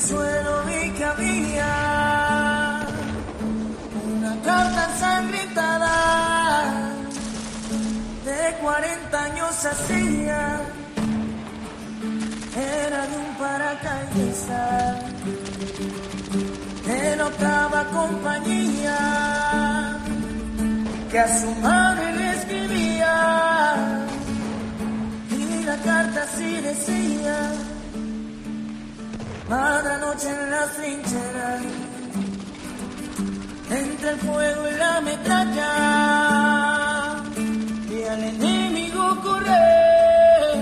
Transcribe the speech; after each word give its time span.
suelo 0.00 0.62
vi 0.64 0.90
que 0.92 1.04
había 1.04 2.86
una 4.14 4.42
carta 4.42 4.88
ensangrentada 4.92 5.94
de 8.24 8.56
40 8.62 9.24
años 9.24 9.66
hacía. 9.66 10.60
Era 12.56 13.06
de 13.06 13.16
un 13.16 13.34
paracaidista 13.38 14.98
de 16.86 17.16
la 17.16 17.26
octava 17.26 17.84
compañía 17.86 18.98
que 21.10 21.18
a 21.18 21.40
su 21.40 21.50
madre 21.56 22.12
le 22.12 22.30
escribía 22.36 23.96
y 25.30 25.64
la 25.64 25.76
carta 25.76 26.22
así 26.22 26.60
decía 26.60 27.69
madra 29.50 29.98
noche 29.98 30.28
en 30.30 30.50
las 30.52 30.68
trincheras, 30.76 31.62
entre 33.68 34.10
el 34.10 34.18
fuego 34.18 34.68
y 34.68 34.74
la 34.84 35.00
metralla, 35.00 35.72
y 37.90 38.04
al 38.04 38.22
enemigo 38.32 39.02
correr, 39.24 40.56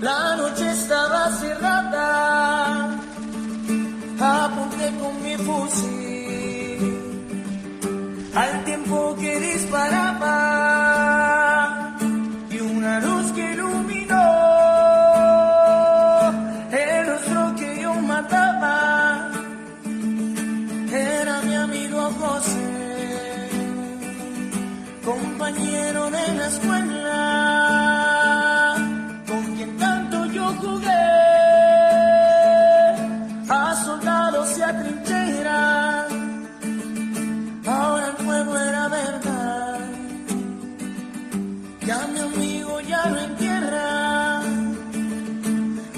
la 0.00 0.36
noche 0.36 0.70
estaba 0.70 1.30
cerrada, 1.40 2.98
apunté 4.20 4.86
con 5.00 5.22
mi 5.22 5.36
fusil, 5.36 6.80
al 8.34 8.64
tiempo 8.64 9.14
que 9.20 9.38
disparaba. 9.38 10.53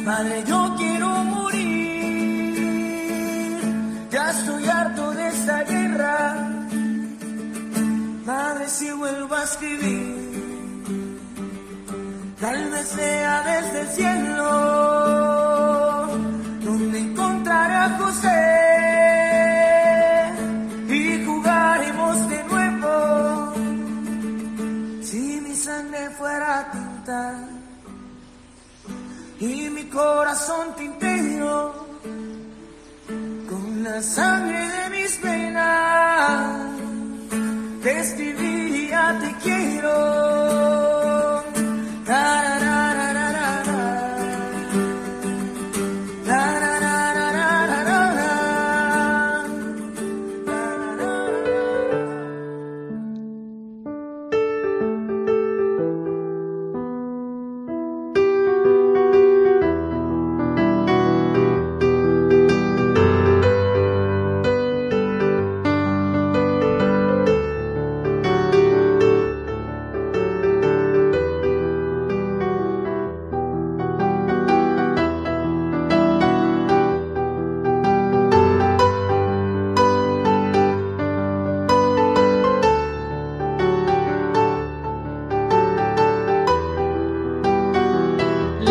Madre, 0.06 0.44
yo 0.46 0.74
quiero 0.78 1.08
morir, 1.08 2.54
ya 4.08 4.30
estoy 4.30 4.68
harto 4.68 5.10
de 5.10 5.26
esta 5.26 5.64
guerra. 5.64 6.48
Madre, 8.24 8.68
si 8.68 8.92
vuelvo 8.92 9.34
a 9.34 9.42
escribir, 9.42 11.18
tal 12.40 12.70
vez 12.70 12.86
sea 12.86 13.42
desde 13.42 13.80
el 13.80 13.88
cielo. 13.88 15.35
corazón 29.96 30.74
tintero 30.76 31.74
con 33.48 33.82
la 33.82 34.02
sangre 34.02 34.68
de 34.68 34.90
mis 34.90 35.22
venas 35.22 36.76
te 37.82 38.00
escribiría 38.00 39.18
te 39.22 39.34
quiero. 39.42 40.45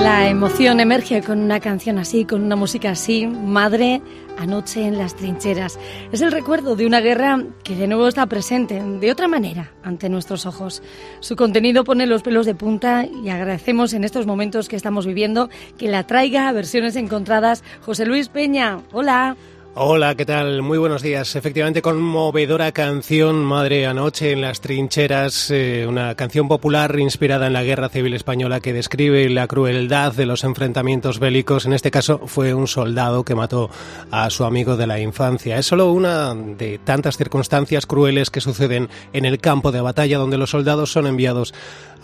Emoción 0.05 0.79
emerge 0.79 1.23
con 1.23 1.39
una 1.39 1.59
canción 1.59 1.97
así, 1.97 2.25
con 2.25 2.43
una 2.43 2.55
música 2.55 2.91
así, 2.91 3.25
Madre, 3.25 4.01
anoche 4.37 4.85
en 4.85 4.99
las 4.99 5.15
trincheras. 5.15 5.79
Es 6.11 6.21
el 6.21 6.31
recuerdo 6.31 6.75
de 6.75 6.85
una 6.85 6.99
guerra 6.99 7.43
que 7.63 7.75
de 7.75 7.87
nuevo 7.87 8.07
está 8.07 8.27
presente, 8.27 8.79
de 8.81 9.11
otra 9.11 9.27
manera, 9.27 9.71
ante 9.83 10.09
nuestros 10.09 10.45
ojos. 10.45 10.83
Su 11.21 11.35
contenido 11.35 11.83
pone 11.83 12.05
los 12.05 12.21
pelos 12.21 12.45
de 12.45 12.53
punta 12.53 13.05
y 13.05 13.29
agradecemos 13.29 13.93
en 13.93 14.03
estos 14.03 14.27
momentos 14.27 14.69
que 14.69 14.75
estamos 14.75 15.07
viviendo 15.07 15.49
que 15.77 15.87
la 15.87 16.05
traiga 16.05 16.47
a 16.47 16.51
versiones 16.51 16.95
encontradas 16.95 17.63
José 17.81 18.05
Luis 18.05 18.29
Peña. 18.29 18.81
Hola. 18.91 19.35
Hola, 19.77 20.15
¿qué 20.15 20.25
tal? 20.25 20.61
Muy 20.61 20.77
buenos 20.77 21.01
días. 21.01 21.35
Efectivamente, 21.35 21.81
conmovedora 21.81 22.71
canción 22.71 23.43
Madre 23.43 23.85
Anoche 23.85 24.31
en 24.31 24.39
las 24.39 24.61
trincheras, 24.61 25.51
eh, 25.51 25.85
una 25.85 26.15
canción 26.15 26.47
popular 26.47 26.97
inspirada 26.97 27.47
en 27.47 27.51
la 27.51 27.63
Guerra 27.63 27.89
Civil 27.89 28.13
Española 28.13 28.61
que 28.61 28.71
describe 28.71 29.29
la 29.29 29.47
crueldad 29.47 30.13
de 30.13 30.25
los 30.25 30.45
enfrentamientos 30.45 31.19
bélicos. 31.19 31.65
En 31.65 31.73
este 31.73 31.91
caso 31.91 32.21
fue 32.25 32.53
un 32.53 32.69
soldado 32.69 33.25
que 33.25 33.35
mató 33.35 33.69
a 34.11 34.29
su 34.29 34.45
amigo 34.45 34.77
de 34.77 34.87
la 34.87 35.01
infancia. 35.01 35.57
Es 35.57 35.65
solo 35.65 35.91
una 35.91 36.33
de 36.33 36.79
tantas 36.81 37.17
circunstancias 37.17 37.85
crueles 37.85 38.29
que 38.29 38.39
suceden 38.39 38.87
en 39.11 39.25
el 39.25 39.39
campo 39.39 39.73
de 39.73 39.81
batalla 39.81 40.17
donde 40.17 40.37
los 40.37 40.51
soldados 40.51 40.89
son 40.89 41.05
enviados 41.05 41.53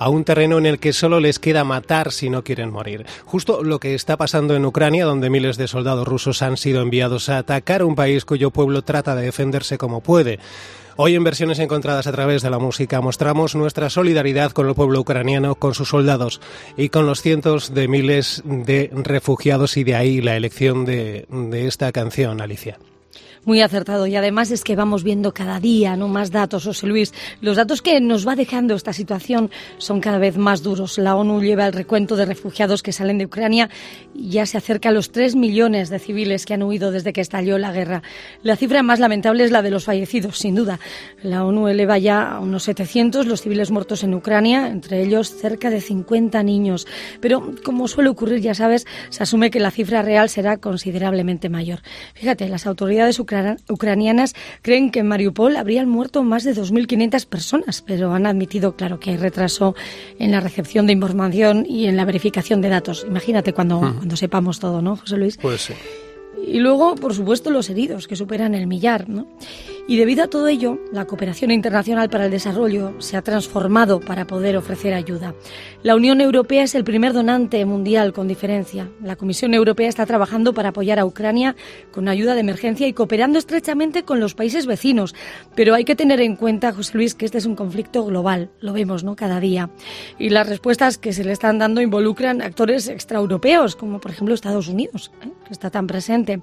a 0.02 0.10
un 0.10 0.24
terreno 0.24 0.58
en 0.58 0.66
el 0.66 0.80
que 0.80 0.94
solo 0.94 1.20
les 1.20 1.38
queda 1.38 1.64
matar 1.64 2.12
si 2.12 2.32
no 2.32 2.44
quieren 2.44 2.72
morir. 2.72 3.06
Justo 3.24 3.64
lo 3.64 3.80
que 3.80 3.94
está 3.94 4.18
pasando 4.18 4.56
en 4.56 4.66
Ucrania, 4.66 5.06
donde 5.06 5.30
miles 5.30 5.58
de 5.58 5.68
soldados 5.68 6.08
rusos 6.08 6.42
han 6.42 6.58
sido 6.58 6.82
enviados 6.82 7.30
a 7.30 7.38
atacar 7.38 7.84
un 7.84 7.94
país 7.94 8.26
cuyo 8.26 8.50
pueblo 8.50 8.82
trata 8.82 9.14
de 9.14 9.26
defenderse 9.26 9.78
como 9.78 10.02
puede. 10.02 10.40
Hoy 10.96 11.14
en 11.14 11.24
versiones 11.24 11.60
encontradas 11.60 12.08
a 12.08 12.12
través 12.12 12.42
de 12.42 12.50
la 12.50 12.58
música 12.58 13.00
mostramos 13.00 13.54
nuestra 13.54 13.92
solidaridad 13.92 14.54
con 14.54 14.68
el 14.68 14.74
pueblo 14.74 15.02
ucraniano, 15.02 15.54
con 15.54 15.76
sus 15.76 15.90
soldados 15.90 16.42
y 16.78 16.90
con 16.90 17.06
los 17.06 17.22
cientos 17.22 17.72
de 17.76 17.88
miles 17.88 18.42
de 18.44 18.90
refugiados 18.92 19.78
y 19.78 19.84
de 19.84 19.94
ahí 19.94 20.20
la 20.20 20.36
elección 20.36 20.84
de, 20.84 21.28
de 21.30 21.68
esta 21.68 21.92
canción, 21.92 22.42
Alicia. 22.42 22.80
Muy 23.44 23.62
acertado. 23.62 24.06
Y 24.06 24.16
además 24.16 24.52
es 24.52 24.64
que 24.64 24.76
vamos 24.76 25.04
viendo 25.04 25.34
cada 25.34 25.60
día 25.60 25.96
¿no? 25.96 26.08
más 26.08 26.30
datos, 26.30 26.66
José 26.66 26.86
Luis. 26.86 27.12
Los 27.42 27.58
datos 27.58 27.82
que 27.82 28.00
nos 28.00 28.28
va 28.28 28.36
dejando 28.36 28.76
esta 28.76 28.94
situación 28.94 29.50
son 29.80 30.00
cada 30.00 30.20
vez 30.20 30.38
más 30.38 30.62
duros. 30.62 31.00
La 31.00 31.16
ONU 31.16 31.42
lleva 31.42 31.66
el 31.66 31.74
recuento 31.74 32.16
de 32.16 32.28
refugiados 32.28 32.84
que 32.84 32.92
salen 32.92 33.18
de 33.18 33.26
Ucrania 33.26 33.68
y 34.14 34.30
ya 34.30 34.46
se 34.46 34.60
acerca 34.60 34.90
a 34.90 34.92
los 34.92 35.12
tres 35.12 35.36
millones 35.36 35.90
de 35.90 35.98
civiles 35.98 36.46
que 36.46 36.54
han 36.54 36.62
huido 36.62 36.92
desde 36.92 37.14
que 37.14 37.22
estalló 37.22 37.58
la 37.58 37.72
guerra. 37.72 38.04
La 38.44 38.56
cifra 38.56 38.84
más 38.84 39.00
lamentable 39.00 39.44
es 39.44 39.50
la 39.50 39.64
de 39.64 39.72
los 39.72 39.86
fallecidos, 39.86 40.38
sin 40.38 40.54
duda. 40.54 40.80
La 41.24 41.44
ONU 41.44 41.68
eleva 41.68 41.98
ya 41.98 42.34
a 42.34 42.40
unos 42.40 42.62
700 42.64 43.26
los 43.26 43.42
civiles 43.42 43.72
muertos 43.72 44.04
en 44.04 44.14
Ucrania, 44.14 44.68
entre 44.68 45.02
ellos 45.02 45.36
cerca 45.36 45.72
de 45.72 45.82
50 45.82 46.44
niños. 46.44 46.86
Pero, 47.20 47.56
como 47.64 47.88
suele 47.88 48.12
ocurrir, 48.12 48.40
ya 48.40 48.54
sabes, 48.54 48.86
se 49.10 49.24
asume 49.24 49.50
que 49.50 49.60
la 49.60 49.72
cifra 49.72 50.04
real 50.04 50.30
será 50.30 50.58
considerablemente 50.58 51.50
mayor. 51.50 51.80
Fíjate, 52.14 52.48
las 52.48 52.68
autoridades 52.68 53.18
ucranianas 53.18 53.31
ucranianas 53.70 54.36
creen 54.62 54.92
que 54.92 55.00
en 55.00 55.08
Mariupol 55.08 55.56
habrían 55.56 55.90
muerto 55.90 56.24
más 56.24 56.44
de 56.44 56.56
2.500 56.56 57.26
personas, 57.26 57.82
pero 57.82 58.14
han 58.14 58.26
admitido, 58.26 58.76
claro, 58.76 59.00
que 59.00 59.12
hay 59.12 59.18
retraso 59.18 59.76
en 60.20 60.32
la 60.32 60.40
recepción 60.40 60.88
de 60.88 60.94
información 60.94 61.66
y 61.68 61.88
en 61.88 61.98
la 61.98 62.06
verificación 62.06 62.62
de 62.62 62.70
datos. 62.70 63.06
Imagínate 63.08 63.54
cuando, 63.54 63.80
cuando 63.80 64.16
sepamos 64.16 64.60
todo, 64.60 64.82
¿no, 64.82 64.98
José 64.98 65.18
Luis? 65.18 65.38
Pues 65.38 65.62
sí. 65.62 65.74
Y 66.46 66.60
luego, 66.60 66.96
por 66.96 67.14
supuesto, 67.14 67.50
los 67.50 67.70
heridos, 67.70 68.08
que 68.08 68.16
superan 68.16 68.56
el 68.56 68.68
millar. 68.68 69.08
¿no? 69.10 69.28
Y 69.88 69.98
debido 69.98 70.24
a 70.24 70.28
todo 70.28 70.48
ello, 70.48 70.80
la 70.92 71.06
cooperación 71.06 71.52
internacional 71.52 72.10
para 72.10 72.26
el 72.26 72.32
desarrollo 72.32 72.94
se 73.00 73.18
ha 73.18 73.22
transformado 73.22 74.00
para 74.00 74.26
poder 74.26 74.56
ofrecer 74.58 74.94
ayuda. 74.94 75.34
La 75.84 75.96
Unión 75.96 76.22
Europea 76.22 76.64
es 76.64 76.76
el 76.76 76.84
primer 76.84 77.14
donante 77.14 77.66
mundial 77.66 78.14
con 78.14 78.28
diferencia. 78.28 78.90
La 79.04 79.16
Comisión 79.16 79.54
Europea 79.54 79.90
está 79.90 80.06
trabajando 80.06 80.54
para 80.54 80.70
apoyar 80.70 81.00
a 81.00 81.06
Ucrania 81.06 81.56
con 81.92 82.08
ayuda 82.08 82.36
de 82.36 82.42
emergencia 82.42 82.88
y 82.88 82.94
cooperando 82.94 83.40
estrechamente 83.40 84.04
con 84.04 84.20
los 84.20 84.36
países 84.36 84.66
vecinos. 84.66 85.16
Pero 85.56 85.74
hay 85.74 85.84
que 85.84 85.96
tener 85.96 86.22
en 86.22 86.36
cuenta, 86.36 86.74
José 86.74 86.94
Luis, 86.96 87.16
que 87.16 87.26
este 87.26 87.40
es 87.40 87.46
un 87.46 87.56
conflicto 87.56 88.06
global. 88.06 88.50
Lo 88.62 88.74
vemos, 88.74 89.04
¿no? 89.04 89.16
Cada 89.16 89.40
día. 89.40 89.70
Y 90.20 90.30
las 90.30 90.48
respuestas 90.48 90.98
que 90.98 91.14
se 91.14 91.24
le 91.24 91.32
están 91.32 91.60
dando 91.60 91.82
involucran 91.82 92.42
actores 92.42 92.88
extraeuropeos, 92.88 93.76
como 93.76 94.00
por 94.00 94.12
ejemplo 94.12 94.36
Estados 94.36 94.68
Unidos, 94.68 95.12
¿eh? 95.24 95.41
Está 95.54 95.70
tan 95.70 95.88
presente. 95.88 96.42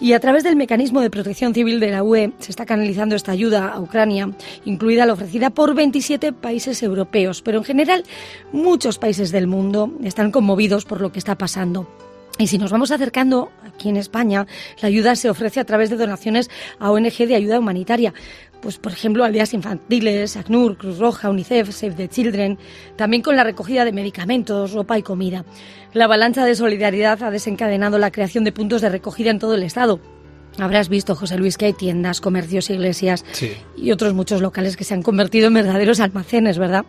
Y 0.00 0.12
a 0.12 0.20
través 0.20 0.44
del 0.44 0.56
mecanismo 0.56 1.00
de 1.00 1.10
protección 1.10 1.54
civil 1.54 1.80
de 1.80 1.90
la 1.90 2.02
UE 2.02 2.32
se 2.38 2.50
está 2.50 2.66
canalizando 2.66 3.14
esta 3.14 3.32
ayuda 3.32 3.68
a 3.68 3.80
Ucrania, 3.80 4.30
incluida 4.64 5.06
la 5.06 5.14
ofrecida 5.14 5.50
por 5.50 5.74
27 5.74 6.32
países 6.32 6.82
europeos. 6.82 7.42
Pero 7.42 7.58
en 7.58 7.64
general, 7.64 8.04
muchos 8.52 8.98
países 8.98 9.32
del 9.32 9.46
mundo 9.46 9.92
están 10.02 10.30
conmovidos 10.30 10.84
por 10.84 11.00
lo 11.00 11.12
que 11.12 11.18
está 11.18 11.36
pasando. 11.36 11.88
Y 12.38 12.48
si 12.48 12.58
nos 12.58 12.70
vamos 12.70 12.90
acercando 12.90 13.50
aquí 13.66 13.88
en 13.88 13.96
España, 13.96 14.46
la 14.82 14.88
ayuda 14.88 15.16
se 15.16 15.30
ofrece 15.30 15.58
a 15.58 15.64
través 15.64 15.88
de 15.88 15.96
donaciones 15.96 16.50
a 16.78 16.90
ONG 16.90 17.26
de 17.26 17.34
ayuda 17.34 17.58
humanitaria. 17.58 18.12
Pues, 18.66 18.78
por 18.78 18.90
ejemplo, 18.90 19.22
aldeas 19.22 19.54
infantiles, 19.54 20.36
ACNUR, 20.36 20.76
Cruz 20.76 20.98
Roja, 20.98 21.30
UNICEF, 21.30 21.70
Save 21.70 21.92
the 21.92 22.08
Children, 22.08 22.58
también 22.96 23.22
con 23.22 23.36
la 23.36 23.44
recogida 23.44 23.84
de 23.84 23.92
medicamentos, 23.92 24.72
ropa 24.72 24.98
y 24.98 25.02
comida. 25.02 25.44
La 25.92 26.06
avalancha 26.06 26.44
de 26.44 26.56
solidaridad 26.56 27.22
ha 27.22 27.30
desencadenado 27.30 27.96
la 27.98 28.10
creación 28.10 28.42
de 28.42 28.50
puntos 28.50 28.82
de 28.82 28.88
recogida 28.88 29.30
en 29.30 29.38
todo 29.38 29.54
el 29.54 29.62
Estado. 29.62 30.00
Habrás 30.58 30.88
visto, 30.88 31.14
José 31.14 31.36
Luis, 31.36 31.58
que 31.58 31.66
hay 31.66 31.72
tiendas, 31.72 32.20
comercios, 32.20 32.70
iglesias 32.70 33.24
y 33.76 33.92
otros 33.92 34.14
muchos 34.14 34.40
locales 34.40 34.76
que 34.76 34.84
se 34.84 34.94
han 34.94 35.02
convertido 35.02 35.48
en 35.48 35.54
verdaderos 35.54 36.00
almacenes, 36.00 36.58
¿verdad? 36.58 36.84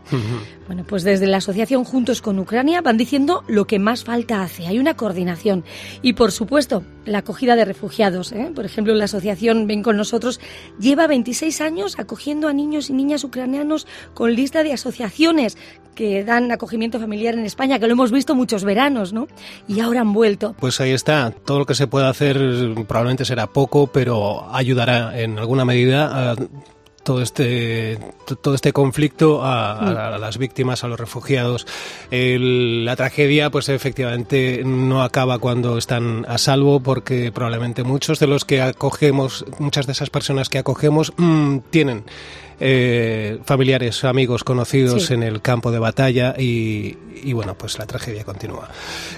Bueno, 0.67 0.83
pues 0.87 1.03
desde 1.03 1.27
la 1.27 1.37
asociación 1.37 1.83
Juntos 1.83 2.21
con 2.21 2.39
Ucrania 2.39 2.81
van 2.81 2.97
diciendo 2.97 3.43
lo 3.47 3.65
que 3.67 3.79
más 3.79 4.03
falta 4.03 4.41
hace. 4.41 4.67
Hay 4.67 4.79
una 4.79 4.95
coordinación. 4.95 5.63
Y, 6.01 6.13
por 6.13 6.31
supuesto, 6.31 6.83
la 7.05 7.19
acogida 7.19 7.55
de 7.55 7.65
refugiados. 7.65 8.31
¿eh? 8.31 8.51
Por 8.53 8.65
ejemplo, 8.65 8.93
la 8.93 9.05
asociación 9.05 9.67
Ven 9.67 9.83
con 9.83 9.97
nosotros 9.97 10.39
lleva 10.79 11.07
26 11.07 11.61
años 11.61 11.99
acogiendo 11.99 12.47
a 12.47 12.53
niños 12.53 12.89
y 12.89 12.93
niñas 12.93 13.23
ucranianos 13.23 13.87
con 14.13 14.33
lista 14.33 14.63
de 14.63 14.73
asociaciones 14.73 15.57
que 15.95 16.23
dan 16.23 16.51
acogimiento 16.51 16.99
familiar 16.99 17.33
en 17.33 17.43
España, 17.43 17.79
que 17.79 17.87
lo 17.87 17.93
hemos 17.93 18.11
visto 18.11 18.35
muchos 18.35 18.63
veranos, 18.63 19.13
¿no? 19.13 19.27
Y 19.67 19.79
ahora 19.79 20.01
han 20.01 20.13
vuelto. 20.13 20.55
Pues 20.59 20.79
ahí 20.79 20.91
está. 20.91 21.31
Todo 21.31 21.57
lo 21.57 21.65
que 21.65 21.73
se 21.73 21.87
pueda 21.87 22.07
hacer 22.09 22.37
probablemente 22.87 23.25
será 23.25 23.47
poco, 23.57 23.87
pero 23.87 24.45
ayudará 24.53 25.19
en 25.19 25.39
alguna 25.39 25.65
medida 25.65 26.31
a 26.31 26.35
todo 27.03 27.23
este 27.23 27.97
todo 28.43 28.53
este 28.53 28.71
conflicto 28.71 29.39
a, 29.43 30.19
las 30.19 30.37
víctimas, 30.37 30.83
a 30.83 30.87
los 30.87 30.99
refugiados. 30.99 31.65
la 32.11 32.95
tragedia, 32.95 33.49
pues 33.49 33.69
efectivamente 33.69 34.61
no 34.63 35.01
acaba 35.01 35.39
cuando 35.39 35.79
están 35.79 36.23
a 36.27 36.37
salvo, 36.37 36.81
porque 36.81 37.31
probablemente 37.31 37.81
muchos 37.83 38.19
de 38.19 38.27
los 38.27 38.45
que 38.45 38.61
acogemos, 38.61 39.43
muchas 39.57 39.87
de 39.87 39.93
esas 39.93 40.11
personas 40.11 40.49
que 40.49 40.59
acogemos, 40.59 41.11
mm, 41.17 41.57
tienen 41.71 42.03
eh, 42.59 43.39
familiares, 43.43 44.03
amigos, 44.03 44.43
conocidos 44.43 45.09
en 45.09 45.23
el 45.23 45.41
campo 45.41 45.71
de 45.71 45.79
batalla 45.79 46.35
y, 46.37 46.95
bueno, 47.33 47.57
pues 47.57 47.79
la 47.79 47.87
tragedia 47.87 48.23
continúa. 48.23 48.69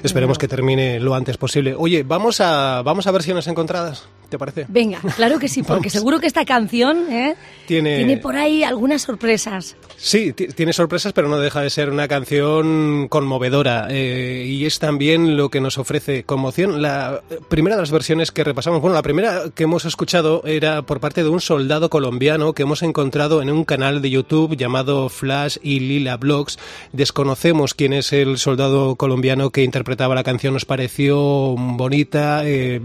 Esperemos 0.02 0.38
que 0.38 0.48
termine 0.48 1.02
lo 1.02 1.14
antes 1.14 1.36
posible. 1.36 1.76
Oye, 1.78 2.04
vamos 2.04 2.40
a, 2.40 2.82
vamos 2.84 3.06
a 3.06 3.12
versiones 3.12 3.48
encontradas. 3.48 4.08
¿Te 4.30 4.38
parece? 4.38 4.66
Venga, 4.68 5.00
claro 5.16 5.40
que 5.40 5.48
sí, 5.48 5.64
porque 5.64 5.90
seguro 5.90 6.20
que 6.20 6.28
esta 6.28 6.46
canción 6.46 7.12
¿eh? 7.12 7.36
tiene... 7.66 7.98
tiene 7.98 8.18
por 8.18 8.36
ahí 8.36 8.64
algunas 8.64 9.02
sorpresas. 9.02 9.76
Sí, 9.98 10.34
tiene 10.34 10.72
sorpresas, 10.72 11.14
pero 11.14 11.28
no 11.28 11.40
deja 11.40 11.62
de 11.62 11.70
ser 11.70 11.90
una 11.90 12.08
canción 12.08 13.08
conmovedora 13.10 13.88
eh, 13.90 14.46
y 14.48 14.66
es 14.66 14.80
también 14.80 15.36
lo 15.36 15.50
que 15.50 15.60
nos 15.60 15.78
ofrece 15.78 16.24
conmoción. 16.24 16.82
La 16.82 17.22
primera 17.50 17.76
de 17.76 17.82
las 17.82 17.92
versiones 17.92 18.32
que 18.32 18.44
repasamos, 18.44 18.82
bueno, 18.82 18.94
la 18.94 19.02
primera 19.02 19.46
que 19.54 19.64
hemos 19.64 19.86
escuchado 19.86 20.44
era 20.46 20.84
por 20.84 21.00
parte 21.00 21.24
de 21.24 21.30
un 21.30 21.42
soldado 21.42 21.90
colombiano 21.90 22.54
que 22.54 22.64
hemos 22.64 22.84
encontrado 22.84 23.42
en 23.42 23.50
un 23.50 23.66
canal 23.66 24.02
de 24.02 24.12
YouTube 24.12 24.56
llamado 24.56 25.10
Flash 25.10 25.58
y 25.64 25.80
Lila 25.80 26.18
Blogs. 26.18 26.60
Desconocemos 26.94 27.74
quién 27.74 27.94
es 27.94 28.14
el 28.14 28.38
soldado 28.38 28.96
colombiano 28.96 29.50
que 29.50 29.64
interpretaba 29.64 30.16
la 30.16 30.24
canción, 30.24 30.54
nos 30.54 30.66
pareció 30.66 31.18
bonita, 31.58 32.44
eh, 32.46 32.80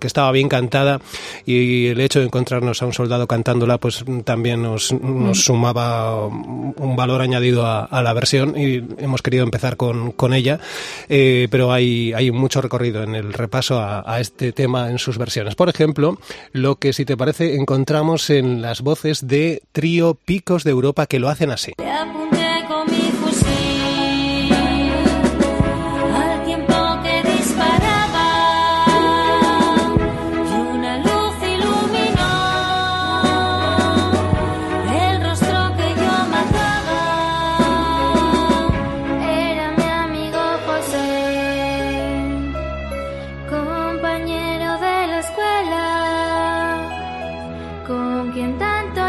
que 0.00 0.06
estaba 0.06 0.32
bien 0.32 0.48
cantada 0.48 0.85
y 1.44 1.86
el 1.88 2.00
hecho 2.00 2.20
de 2.20 2.26
encontrarnos 2.26 2.82
a 2.82 2.86
un 2.86 2.92
soldado 2.92 3.26
cantándola 3.26 3.78
pues 3.78 4.04
también 4.24 4.62
nos, 4.62 4.92
nos 4.92 5.44
sumaba 5.44 6.26
un 6.26 6.96
valor 6.96 7.20
añadido 7.22 7.66
a, 7.66 8.02
la 8.02 8.12
versión 8.12 8.54
y 8.56 8.84
hemos 8.98 9.22
querido 9.22 9.42
empezar 9.42 9.76
con, 9.76 10.12
con 10.12 10.34
ella, 10.34 10.60
eh, 11.08 11.48
pero 11.50 11.72
hay, 11.72 12.12
hay 12.12 12.30
mucho 12.30 12.60
recorrido 12.60 13.02
en 13.02 13.14
el 13.14 13.32
repaso 13.32 13.80
a, 13.80 14.04
a 14.06 14.20
este 14.20 14.52
tema 14.52 14.90
en 14.90 14.98
sus 14.98 15.18
versiones. 15.18 15.54
Por 15.54 15.68
ejemplo, 15.68 16.18
lo 16.52 16.76
que 16.76 16.92
si 16.92 17.04
te 17.04 17.16
parece 17.16 17.56
encontramos 17.56 18.30
en 18.30 18.62
las 18.62 18.82
voces 18.82 19.26
de 19.26 19.62
Trío 19.72 20.14
Picos 20.14 20.64
de 20.64 20.70
Europa 20.70 21.06
que 21.06 21.18
lo 21.18 21.28
hacen 21.28 21.50
así. 21.50 21.72
con 48.26 48.32
quien 48.32 48.58
tanto 48.58 49.05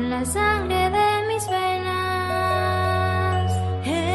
con 0.00 0.08
la 0.08 0.24
sangre 0.24 0.88
de 0.88 1.28
mis 1.28 1.46
venas. 1.46 1.92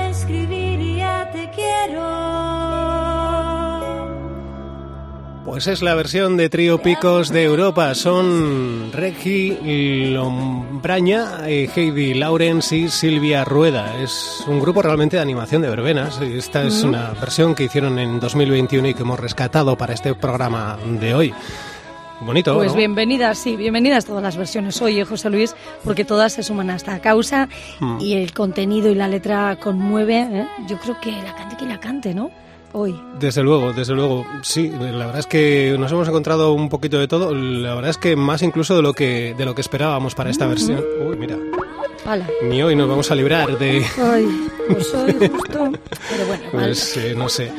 Escribiría 0.10 1.30
te 1.32 1.48
quiero. 1.52 2.04
Pues 5.46 5.68
es 5.68 5.84
la 5.84 5.94
versión 5.94 6.38
de 6.38 6.50
Trío 6.50 6.82
Picos 6.82 7.30
de 7.30 7.44
Europa. 7.44 7.94
Son 7.94 8.92
Regi 8.92 10.10
Lombraña, 10.12 11.48
eh, 11.48 11.70
Heidi 11.74 12.16
Lawrence 12.16 12.76
y 12.76 12.90
Silvia 12.90 13.46
Rueda. 13.46 14.02
Es 14.02 14.44
un 14.48 14.60
grupo 14.60 14.82
realmente 14.82 15.18
de 15.18 15.22
animación 15.22 15.62
de 15.62 15.70
verbenas. 15.70 16.20
Esta 16.20 16.64
es 16.64 16.82
una 16.84 17.12
versión 17.12 17.54
que 17.54 17.66
hicieron 17.66 18.00
en 18.00 18.20
2021 18.20 18.88
y 18.88 18.96
que 18.96 19.04
hemos 19.04 19.20
rescatado 19.20 19.78
para 19.78 19.94
este 19.94 20.16
programa 20.16 20.80
de 21.00 21.14
hoy. 21.14 21.32
Bonito. 22.22 22.56
Pues 22.56 22.74
bienvenidas, 22.76 23.38
sí, 23.38 23.56
bienvenidas 23.56 24.06
todas 24.06 24.24
las 24.24 24.38
versiones 24.38 24.82
hoy, 24.82 25.00
eh, 25.00 25.06
José 25.06 25.30
Luis, 25.30 25.56
porque 25.84 26.06
todas 26.06 26.34
se 26.34 26.44
suman 26.44 26.70
a 26.70 26.76
esta 26.76 27.00
causa 27.00 27.50
hmm. 27.80 28.00
y 28.00 28.14
el 28.14 28.34
contenido 28.34 28.90
y 28.90 28.96
la 28.96 29.08
letra 29.08 29.58
conmueve. 29.58 30.22
¿eh? 30.22 30.48
Yo 30.68 30.78
creo 30.78 31.00
que 31.02 31.12
la 31.12 31.36
cante 31.36 31.56
quien 31.58 31.70
la 31.70 31.80
cante, 31.80 32.14
¿no? 32.14 32.32
Hoy. 32.72 32.94
Desde 33.20 33.42
luego, 33.42 33.72
desde 33.72 33.94
luego. 33.94 34.26
Sí, 34.42 34.70
la 34.70 35.06
verdad 35.06 35.20
es 35.20 35.28
que 35.28 35.76
nos 35.80 35.92
hemos 35.92 36.08
encontrado 36.10 36.52
un 36.52 36.68
poquito 36.68 37.00
de 37.00 37.08
todo. 37.08 37.34
La 37.34 37.74
verdad 37.74 37.92
es 37.92 37.98
que 37.98 38.18
más 38.18 38.42
incluso 38.42 38.76
de 38.76 38.82
lo 38.82 38.94
que 38.94 39.34
de 39.38 39.46
lo 39.46 39.56
que 39.56 39.62
esperábamos 39.62 40.14
para 40.14 40.30
esta 40.30 40.46
versión. 40.46 40.84
Uy, 41.08 41.16
mira. 41.16 41.38
Ni 42.44 42.62
hoy 42.62 42.76
nos 42.76 42.88
vamos 42.88 43.10
a 43.10 43.16
librar 43.16 43.58
de. 43.58 43.86
Ay, 43.98 44.48
pues 44.70 44.94
hoy 44.94 45.14
justo. 45.30 45.72
Pero 46.10 46.28
bueno, 46.28 46.44
pues 46.52 46.98
eh, 46.98 47.16
no 47.16 47.30
sé. 47.30 47.52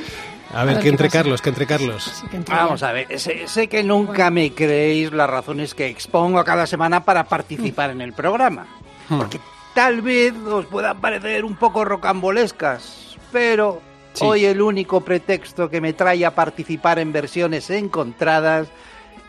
A 0.52 0.64
ver, 0.64 0.78
que 0.80 0.88
entre 0.88 1.08
Carlos, 1.10 1.42
que 1.42 1.48
entre 1.48 1.66
Carlos. 1.66 2.24
Vamos 2.48 2.82
a 2.82 2.92
ver, 2.92 3.18
sé, 3.18 3.68
que 3.68 3.82
nunca 3.82 4.30
me 4.30 4.52
creéis 4.52 5.12
las 5.12 5.28
razones 5.28 5.74
que 5.74 5.88
expongo 5.88 6.42
cada 6.44 6.66
semana 6.66 7.04
para 7.04 7.24
participar 7.24 7.90
en 7.90 8.00
el 8.00 8.12
programa. 8.12 8.66
Hmm. 9.08 9.18
Porque 9.18 9.40
tal 9.74 10.02
vez 10.02 10.34
os 10.34 10.66
puedan 10.66 11.00
parecer 11.00 11.44
un 11.44 11.56
poco 11.56 11.84
rocambolescas, 11.84 13.16
pero 13.32 13.82
hoy 14.20 14.44
el 14.44 14.62
único 14.62 15.00
pretexto 15.02 15.68
que 15.68 15.80
me 15.80 15.92
trae 15.92 16.24
a 16.24 16.34
participar 16.34 16.98
en 16.98 17.12
versiones 17.12 17.68
encontradas 17.70 18.68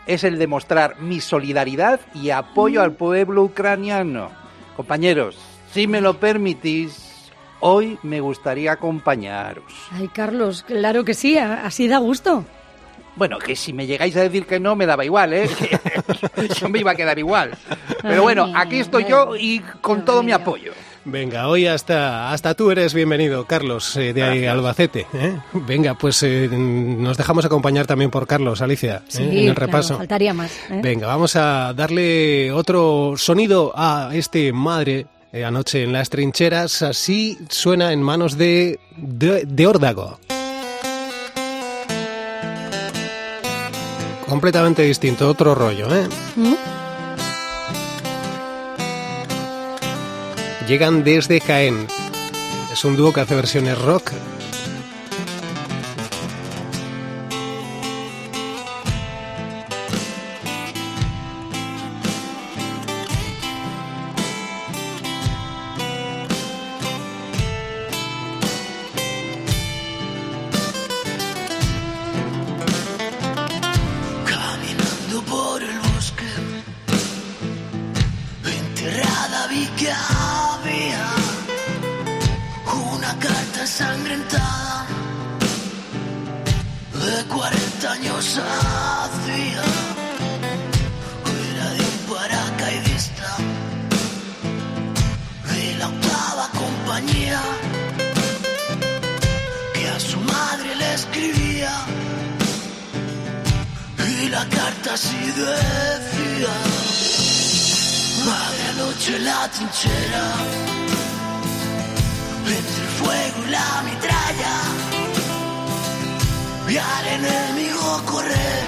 es 0.06 0.24
el 0.24 0.38
de 0.38 0.46
mostrar 0.46 1.00
mi 1.00 1.20
solidaridad 1.20 2.00
y 2.14 2.30
apoyo 2.30 2.80
mm. 2.80 2.84
al 2.84 2.92
pueblo 2.92 3.42
ucraniano. 3.44 4.30
Compañeros, 4.76 5.36
si 5.72 5.86
me 5.86 6.00
lo 6.00 6.18
permitís, 6.18 7.07
Hoy 7.60 7.98
me 8.02 8.20
gustaría 8.20 8.72
acompañaros. 8.72 9.64
Ay, 9.92 10.08
Carlos, 10.08 10.62
claro 10.62 11.04
que 11.04 11.14
sí, 11.14 11.36
así 11.38 11.88
da 11.88 11.98
gusto. 11.98 12.44
Bueno, 13.16 13.38
que 13.38 13.56
si 13.56 13.72
me 13.72 13.84
llegáis 13.84 14.16
a 14.16 14.20
decir 14.20 14.46
que 14.46 14.60
no, 14.60 14.76
me 14.76 14.86
daba 14.86 15.04
igual, 15.04 15.32
¿eh? 15.32 15.50
yo 16.60 16.68
me 16.68 16.78
iba 16.78 16.92
a 16.92 16.94
quedar 16.94 17.18
igual. 17.18 17.50
Pero 18.00 18.22
bueno, 18.22 18.52
aquí 18.54 18.78
estoy 18.78 19.06
yo 19.08 19.34
y 19.34 19.58
con 19.80 20.04
todo 20.04 20.22
mi 20.22 20.30
apoyo. 20.30 20.72
Venga, 21.04 21.48
hoy 21.48 21.66
hasta, 21.66 22.32
hasta 22.32 22.54
tú 22.54 22.70
eres 22.70 22.94
bienvenido, 22.94 23.44
Carlos, 23.44 23.96
eh, 23.96 24.12
de 24.12 24.48
Albacete. 24.48 25.06
¿eh? 25.14 25.36
Venga, 25.52 25.94
pues 25.94 26.22
eh, 26.22 26.48
nos 26.48 27.16
dejamos 27.16 27.44
acompañar 27.44 27.86
también 27.86 28.10
por 28.10 28.26
Carlos, 28.28 28.62
Alicia, 28.62 29.02
en 29.14 29.48
el 29.48 29.56
repaso. 29.56 29.96
faltaría 29.96 30.32
más. 30.32 30.52
Venga, 30.68 31.08
vamos 31.08 31.34
a 31.34 31.72
darle 31.74 32.52
otro 32.52 33.14
sonido 33.16 33.72
a 33.74 34.10
este 34.12 34.52
madre 34.52 35.06
eh, 35.32 35.44
anoche 35.44 35.82
en 35.82 35.92
las 35.92 36.10
trincheras. 36.10 36.82
Así 36.82 37.38
suena 37.48 37.92
en 37.92 38.02
manos 38.02 38.36
de, 38.36 38.80
de, 38.96 39.66
Órdago. 39.66 40.18
Completamente 44.28 44.82
distinto, 44.82 45.28
otro 45.28 45.54
rollo, 45.54 45.94
¿eh? 45.94 46.06
¿Mm? 46.36 46.54
Llegan 50.66 51.02
desde 51.02 51.40
Jaén. 51.40 51.86
Es 52.70 52.84
un 52.84 52.96
dúo 52.96 53.12
que 53.12 53.20
hace 53.20 53.34
versiones 53.34 53.78
rock 53.78 54.12
cartas 104.68 105.12
y 105.12 105.26
decía, 105.40 106.54
medianoche 108.26 109.18
la 109.20 109.48
trinchera, 109.48 110.26
entre 112.56 112.82
el 112.84 112.90
fuego 113.00 113.38
y 113.46 113.50
la 113.50 113.82
mitralla, 113.88 114.56
y 116.68 116.76
al 116.76 117.06
enemigo 117.18 118.02
correr. 118.12 118.64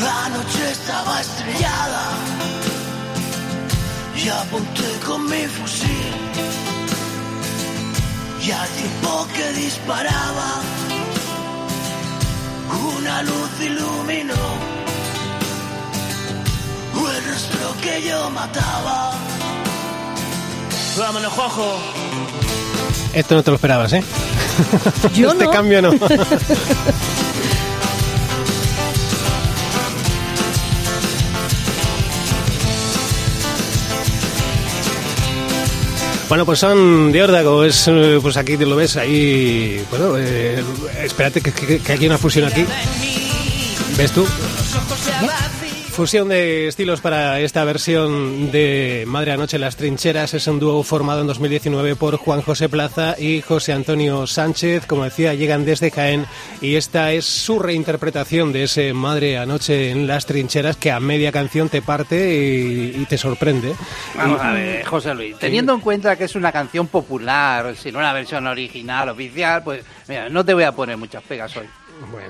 La 0.00 0.28
noche 0.30 0.70
estaba 0.70 1.20
estrellada 1.20 2.04
y 4.16 4.28
apunté 4.28 4.90
con 5.04 5.28
mi 5.28 5.44
fusil 5.56 6.14
y 8.40 8.50
al 8.50 8.68
tiempo 8.68 9.26
que 9.34 9.52
disparaba 9.60 10.48
esto 23.14 23.34
no 23.34 23.42
te 23.42 23.50
lo 23.50 23.56
esperabas, 23.56 23.92
¿eh? 23.92 24.04
Yo 25.14 25.32
este 25.32 25.48
cambio 25.48 25.80
no. 25.82 25.90
Bueno, 36.28 36.44
pues 36.44 36.58
son 36.58 37.10
de 37.10 37.22
órdago, 37.22 37.64
es, 37.64 37.88
eh, 37.88 38.18
pues 38.20 38.36
aquí 38.36 38.58
lo 38.58 38.76
ves 38.76 38.98
ahí, 38.98 39.82
bueno, 39.88 40.12
eh, 40.18 40.62
espérate 41.02 41.40
que, 41.40 41.52
que, 41.52 41.78
que, 41.78 41.92
hay 41.92 42.06
una 42.06 42.18
fusión 42.18 42.44
aquí. 42.44 42.66
¿Ves 43.96 44.12
tú? 44.12 44.26
Fusión 45.98 46.28
de 46.28 46.68
estilos 46.68 47.00
para 47.00 47.40
esta 47.40 47.64
versión 47.64 48.52
de 48.52 49.02
Madre 49.08 49.32
Anoche 49.32 49.56
en 49.56 49.62
las 49.62 49.74
Trincheras 49.74 50.32
es 50.32 50.46
un 50.46 50.60
dúo 50.60 50.84
formado 50.84 51.22
en 51.22 51.26
2019 51.26 51.96
por 51.96 52.18
Juan 52.18 52.40
José 52.40 52.68
Plaza 52.68 53.16
y 53.18 53.40
José 53.40 53.72
Antonio 53.72 54.24
Sánchez. 54.28 54.86
Como 54.86 55.02
decía, 55.02 55.34
llegan 55.34 55.64
desde 55.64 55.90
Jaén 55.90 56.24
y 56.60 56.76
esta 56.76 57.10
es 57.10 57.24
su 57.24 57.58
reinterpretación 57.58 58.52
de 58.52 58.62
ese 58.62 58.92
Madre 58.92 59.38
Anoche 59.38 59.90
en 59.90 60.06
las 60.06 60.24
Trincheras 60.24 60.76
que 60.76 60.92
a 60.92 61.00
media 61.00 61.32
canción 61.32 61.68
te 61.68 61.82
parte 61.82 62.32
y, 62.94 63.04
te 63.06 63.18
sorprende. 63.18 63.74
Vamos 64.14 64.40
a 64.40 64.52
ver, 64.52 64.84
José 64.84 65.12
Luis, 65.16 65.36
teniendo 65.36 65.74
en 65.74 65.80
cuenta 65.80 66.14
que 66.14 66.24
es 66.26 66.36
una 66.36 66.52
canción 66.52 66.86
popular, 66.86 67.74
sin 67.74 67.96
una 67.96 68.12
versión 68.12 68.46
original, 68.46 69.08
oficial, 69.08 69.64
pues 69.64 69.84
mira, 70.06 70.28
no 70.28 70.44
te 70.44 70.54
voy 70.54 70.62
a 70.62 70.70
poner 70.70 70.96
muchas 70.96 71.24
pegas 71.24 71.56
hoy. 71.56 71.66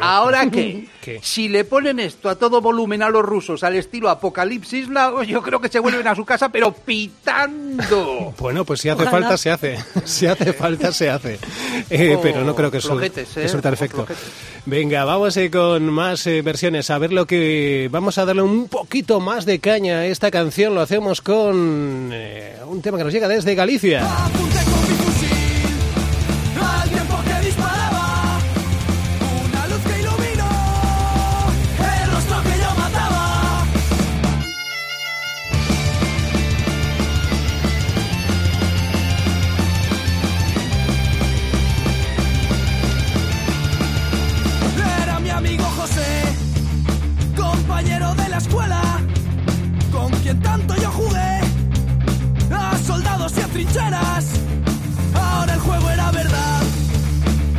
Ahora 0.01 0.51
que, 0.51 0.89
si 1.23 1.49
le 1.49 1.65
ponen 1.65 2.01
esto 2.01 2.29
a 2.29 2.37
todo 2.37 2.61
volumen 2.61 3.03
a 3.03 3.11
los 3.11 3.25
rusos 3.25 3.63
al 3.65 3.75
estilo 3.75 4.09
Apocalipsis 4.11 4.89
yo 5.27 5.43
creo 5.43 5.61
que 5.61 5.69
se 5.69 5.79
vuelven 5.79 6.07
a 6.07 6.15
su 6.15 6.25
casa, 6.25 6.49
pero 6.51 6.73
pitando. 6.73 8.35
bueno, 8.39 8.65
pues 8.65 8.81
si 8.81 8.89
hace 8.89 9.05
falta, 9.05 9.37
se 9.37 9.51
hace. 9.51 9.79
Si 10.05 10.27
hace 10.27 10.53
falta, 10.53 10.93
se 10.93 11.11
hace. 11.11 11.39
Eh, 11.91 12.17
oh, 12.17 12.21
pero 12.21 12.45
no 12.45 12.55
creo 12.55 12.71
que 12.71 12.79
eso, 12.79 13.01
¿eh? 13.01 13.11
eso 13.37 13.59
efecto. 13.59 14.07
Venga, 14.67 15.05
vamos 15.05 15.37
eh, 15.37 15.51
con 15.51 15.85
más 15.85 16.25
versiones. 16.25 16.91
A 16.91 16.99
ver 16.99 17.13
lo 17.13 17.27
que. 17.27 17.89
Vamos 17.91 18.19
a 18.19 18.25
darle 18.25 18.43
un 18.43 18.69
poquito 18.69 19.21
más 19.21 19.47
de 19.47 19.59
caña 19.59 19.99
a 19.99 20.07
esta 20.07 20.31
canción. 20.31 20.75
Lo 20.75 20.83
hacemos 20.83 21.23
con 21.23 21.57
un 21.57 22.83
tema 22.83 22.99
que 22.99 23.05
nos 23.05 23.13
llega 23.13 23.29
desde 23.29 23.55
Galicia. 23.55 24.07
José, 45.79 46.25
compañero 47.37 48.13
de 48.17 48.29
la 48.29 48.39
escuela, 48.39 48.83
con 49.93 50.11
quien 50.23 50.41
tanto 50.43 50.75
yo 50.75 50.91
jugué, 50.91 51.41
a 52.51 52.77
soldados 52.85 53.33
y 53.39 53.41
a 53.43 53.47
trincheras. 53.47 54.27
Ahora 55.15 55.55
el 55.55 55.61
juego 55.61 55.89
era 55.91 56.11
verdad, 56.11 56.63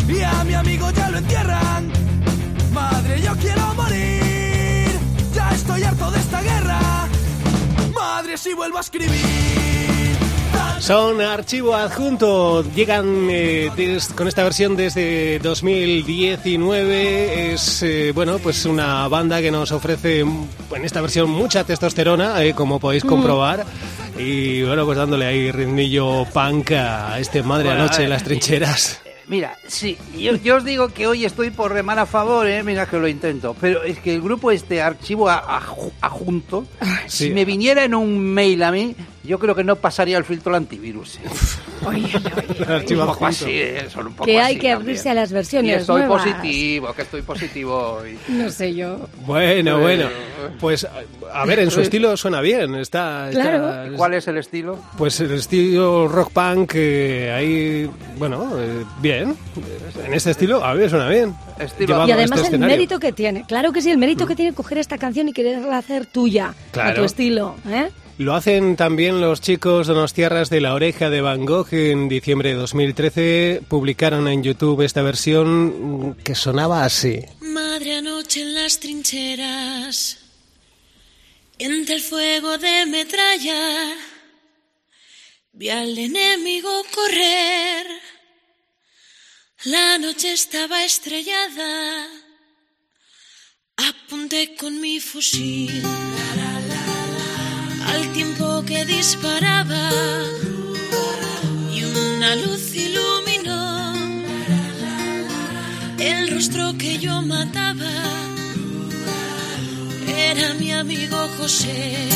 y 0.10 0.22
a 0.22 0.44
mi 0.44 0.54
amigo 0.54 0.92
ya 0.92 1.10
lo 1.10 1.20
entierran. 1.20 1.92
Madre, 2.74 3.22
yo 3.22 3.34
quiero 3.38 3.74
morir, 3.76 4.92
ya 5.34 5.52
estoy 5.52 5.84
harto 5.84 6.12
de 6.12 6.20
esta 6.20 6.42
guerra. 6.42 7.08
Madre, 7.96 8.38
si 8.38 8.54
vuelvo 8.54 8.80
a 8.80 8.82
escribir. 8.82 9.69
Son 10.80 11.22
archivo 11.22 11.76
adjunto, 11.76 12.64
llegan 12.74 13.28
eh, 13.30 13.70
des- 13.76 14.08
con 14.10 14.28
esta 14.28 14.44
versión 14.44 14.76
desde 14.78 15.38
2019. 15.40 17.54
Es 17.54 17.84
eh, 17.84 18.12
bueno, 18.16 18.40
pues 18.40 18.66
una 18.66 19.08
banda 19.08 19.42
que 19.42 19.52
nos 19.52 19.72
ofrece 19.72 20.24
mm, 20.24 20.48
en 20.76 20.86
esta 20.86 21.02
versión 21.02 21.30
mucha 21.30 21.64
testosterona, 21.66 22.44
eh, 22.44 22.54
como 22.56 22.80
podéis 22.80 23.04
comprobar. 23.04 23.66
Y 24.18 24.64
bueno, 24.64 24.86
pues 24.86 24.98
dándole 24.98 25.26
ahí 25.26 25.52
ritmillo 25.52 26.26
punk 26.34 26.72
a 26.72 27.20
este 27.20 27.44
madre 27.44 27.68
Bueno, 27.70 27.84
anoche 27.84 28.02
eh, 28.02 28.06
en 28.06 28.10
las 28.10 28.24
trincheras. 28.24 29.02
Mira, 29.28 29.54
sí, 29.68 29.96
yo, 30.18 30.36
yo 30.38 30.56
os 30.56 30.66
digo 30.66 30.88
que 30.90 31.06
hoy 31.06 31.24
estoy 31.24 31.52
por 31.52 31.72
remar 31.72 32.00
a 32.00 32.08
favor, 32.08 32.48
¿eh? 32.48 32.64
mira 32.64 32.88
que 32.88 32.98
lo 32.98 33.08
intento, 33.08 33.56
pero 33.62 33.84
es 33.84 34.00
que 34.00 34.16
el 34.16 34.22
grupo 34.22 34.50
este 34.50 34.82
archivo 34.82 35.30
adjunto, 35.30 36.66
Sí. 37.06 37.28
si 37.28 37.30
me 37.30 37.46
viniera 37.46 37.84
en 37.84 37.94
un 37.94 38.18
mail 38.20 38.64
a 38.64 38.72
mí, 38.72 38.96
yo 39.30 39.38
creo 39.40 39.54
que 39.54 39.64
no 39.64 39.76
pasaría 39.76 40.18
el 40.18 40.26
filtro 40.26 40.56
antivirus. 40.56 41.18
¿eh? 41.18 41.20
Oye, 41.86 42.00
oye, 42.04 42.66
Archivo 42.74 43.04
un 43.04 43.08
poco 43.10 43.28
así, 43.28 43.62
son 43.94 44.08
un 44.08 44.14
poco 44.14 44.26
Que 44.26 44.40
hay 44.40 44.44
así 44.46 44.54
que 44.56 44.70
también. 44.70 44.76
abrirse 44.82 45.10
a 45.10 45.14
las 45.14 45.32
versiones 45.32 45.72
Y 45.72 45.80
estoy 45.82 46.02
nuevas. 46.02 46.24
positivo, 46.26 46.94
que 46.94 47.02
estoy 47.04 47.22
positivo 47.22 48.00
hoy. 48.02 48.18
No 48.28 48.50
sé 48.50 48.74
yo. 48.74 49.08
Bueno, 49.26 49.78
Eh, 49.78 49.82
bueno. 49.82 50.10
Pues 50.60 50.84
a- 50.86 51.42
a 51.42 51.46
ver, 51.46 51.60
en 51.60 51.70
su 51.72 51.80
estilo 51.82 52.18
suena 52.18 52.42
bien. 52.42 52.74
Está, 52.76 53.30
está- 53.30 53.42
Claro. 53.42 53.96
¿Cuál 53.96 54.16
es 54.16 54.28
el 54.28 54.38
estilo? 54.38 54.80
Pues 54.98 55.20
el 55.22 55.32
estilo 55.32 56.08
rock 56.08 56.32
punk, 56.32 56.72
eh, 56.76 57.32
ahí, 57.32 57.90
bueno, 58.18 58.50
eh, 58.60 58.84
bien. 59.00 59.36
En 60.06 60.14
este 60.14 60.32
estilo, 60.32 60.64
a 60.66 60.74
me 60.74 60.90
suena 60.90 61.08
bien. 61.08 61.36
Estilo- 61.60 62.08
Y 62.08 62.12
a 62.12 62.16
además 62.16 62.40
este 62.40 62.40
el 62.40 62.46
escenario. 62.56 62.76
mérito 62.76 63.00
que 63.00 63.12
tiene. 63.14 63.46
Claro 63.48 63.72
que 63.72 63.82
sí, 63.82 63.92
el 63.92 63.98
mérito 64.00 64.26
que 64.26 64.36
tiene 64.36 64.54
coger 64.54 64.80
esta 64.80 64.98
canción 64.98 65.30
y 65.30 65.34
quererla 65.34 65.78
hacer 65.78 66.08
tuya. 66.08 66.48
A 66.50 66.72
Claro. 66.72 66.96
tu 66.96 67.04
estilo. 67.04 67.56
¿eh? 67.70 67.90
Lo 68.20 68.36
hacen 68.36 68.76
también 68.76 69.22
los 69.22 69.40
chicos 69.40 69.88
de 69.88 69.94
las 69.94 70.14
tierras 70.14 70.50
de 70.50 70.60
la 70.60 70.74
oreja 70.74 71.10
de 71.10 71.22
Van 71.22 71.46
Gogh 71.46 71.72
en 71.72 72.10
diciembre 72.10 72.50
de 72.50 72.56
2013. 72.56 73.62
Publicaron 73.70 74.28
en 74.28 74.44
YouTube 74.44 74.82
esta 74.82 75.02
versión 75.02 76.18
que 76.22 76.36
sonaba 76.36 76.84
así. 76.84 77.22
Madre 77.40 77.96
anoche 77.96 78.42
en 78.42 78.56
las 78.56 78.78
trincheras, 78.82 80.18
entre 81.60 81.96
el 81.96 82.02
fuego 82.02 82.58
de 82.58 82.86
metralla, 82.88 83.96
vi 85.54 85.70
al 85.70 85.98
enemigo 85.98 86.72
correr. 86.94 87.88
La 89.64 89.98
noche 89.98 90.34
estaba 90.34 90.84
estrellada, 90.84 92.06
apunté 93.78 94.58
con 94.58 94.82
mi 94.82 95.00
fusil 95.00 95.82
disparaba 98.90 99.90
y 101.72 101.84
una 101.84 102.36
luz 102.36 102.76
iluminó 102.76 103.94
el 106.00 106.28
rostro 106.32 106.74
que 106.78 106.98
yo 106.98 107.22
mataba. 107.22 107.94
Era 110.08 110.54
mi 110.56 110.72
amigo 110.72 111.18
José, 111.38 112.10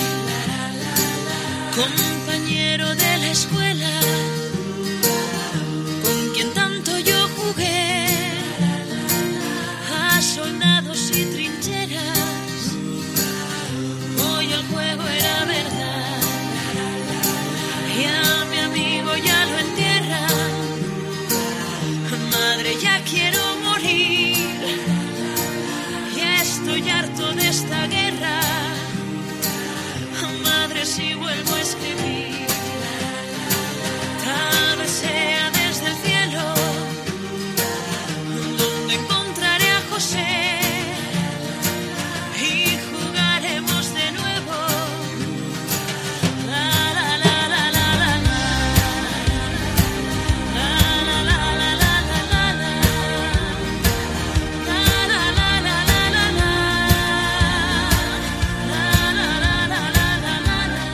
compañero 1.75 2.87
de 2.95 3.17
la 3.23 3.31
escuela, 3.31 3.72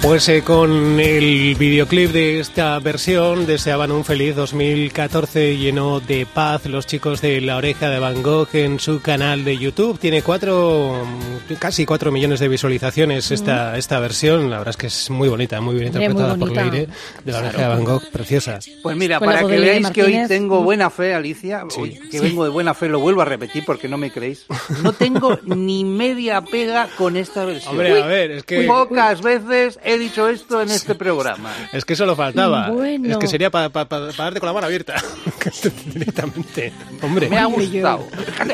Pues 0.02 0.30
eh, 0.30 0.44
con 0.44 1.00
el 1.00 1.56
videoclip 1.56 2.12
de 2.12 2.40
esta 2.40 2.80
versión 2.80 3.46
deseaban 3.46 3.92
un 3.92 4.06
feliz 4.06 4.34
2014 4.34 5.58
lleno 5.58 6.00
de 6.00 6.26
paz 6.26 6.66
los 6.68 6.88
chicos 6.88 7.22
de 7.22 7.42
La 7.42 7.58
Oreja 7.58 7.90
de 7.90 8.00
Van 8.00 8.24
Gogh 8.24 8.48
en 8.54 8.80
su 8.80 9.02
canal 9.02 9.44
de 9.44 9.58
YouTube. 9.58 10.00
Tiene 10.00 10.22
cuatro, 10.22 11.06
casi 11.60 11.86
cuatro 11.86 12.14
millones 12.14 12.40
de 12.40 12.48
visualizaciones 12.48 13.30
esta, 13.32 13.78
esta 13.78 14.00
versión. 14.00 14.50
La 14.50 14.60
verdad 14.60 14.72
es 14.72 14.78
que 14.78 14.88
es 14.88 15.10
muy 15.10 15.28
bonita, 15.28 15.60
muy 15.60 15.76
bien 15.76 15.90
Hombre, 15.90 16.10
muy 16.10 16.24
interpretada 16.24 16.38
por. 16.38 16.72
Leire 16.72 16.88
de 17.26 17.32
La 17.32 17.40
Oreja 17.40 17.62
de 17.62 17.68
Van 17.68 17.84
Gogh. 17.84 18.10
Preciosa. 18.10 18.60
Pues 18.82 18.96
mira, 18.96 19.20
para 19.20 19.46
que 19.46 19.58
veáis 19.60 19.90
que 19.92 20.04
hoy 20.04 20.18
tengo 20.28 20.64
buena 20.64 20.90
fe, 20.90 21.14
Alicia, 21.14 21.66
hoy 21.78 22.00
que 22.10 22.22
vengo 22.22 22.46
de 22.46 22.50
buena 22.50 22.74
fe, 22.74 22.88
lo 22.88 23.02
vuelvo 23.02 23.22
a 23.22 23.26
repetir 23.26 23.64
porque 23.66 23.90
no 23.90 23.98
me 23.98 24.12
creéis. 24.12 24.46
No 24.82 24.94
tengo 24.94 25.38
ni 25.46 25.84
media 25.84 26.42
pega 26.42 26.88
con 26.98 27.18
esta 27.18 27.44
versión. 27.44 27.74
Hombre, 27.74 28.02
a 28.02 28.06
ver, 28.08 28.32
es 28.32 28.44
que... 28.44 28.62
Pocas 28.64 29.22
veces 29.22 29.78
he 29.94 29.98
dicho 29.98 30.28
esto 30.30 30.62
en 30.62 30.70
este 30.70 30.96
programa. 30.96 31.52
Es 31.74 31.86
que 31.86 31.96
solo 31.96 32.16
faltaba. 32.16 32.70
Bueno. 32.70 33.10
Es 33.10 33.18
que 33.18 33.28
sería 33.28 33.50
para 33.50 33.70
darte 33.70 34.40
con 34.40 34.48
la 34.48 34.54
mano 34.54 34.66
abierta. 34.68 34.96
Directamente. 35.94 36.72
Hombre. 37.02 37.30
Me 37.30 37.38
ha 37.38 37.46
gustado. 37.46 38.08